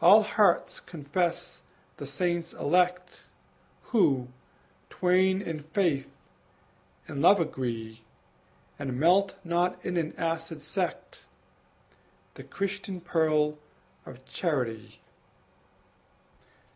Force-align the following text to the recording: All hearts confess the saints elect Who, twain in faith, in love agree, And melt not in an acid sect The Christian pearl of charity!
All 0.00 0.22
hearts 0.22 0.78
confess 0.78 1.62
the 1.96 2.06
saints 2.06 2.52
elect 2.52 3.22
Who, 3.86 4.28
twain 4.88 5.42
in 5.42 5.64
faith, 5.64 6.08
in 7.08 7.20
love 7.20 7.40
agree, 7.40 8.04
And 8.78 9.00
melt 9.00 9.34
not 9.42 9.84
in 9.84 9.96
an 9.96 10.14
acid 10.16 10.60
sect 10.60 11.26
The 12.34 12.44
Christian 12.44 13.00
pearl 13.00 13.58
of 14.06 14.24
charity! 14.26 15.00